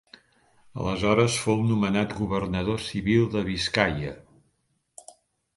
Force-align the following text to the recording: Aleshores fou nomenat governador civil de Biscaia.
Aleshores 0.83 1.35
fou 1.41 1.61
nomenat 1.73 2.15
governador 2.21 2.83
civil 2.87 3.29
de 3.37 3.45
Biscaia. 3.51 4.15